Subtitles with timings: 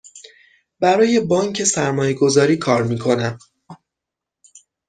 [0.79, 3.39] برای بانک سرمایه گذاری کار می کنم.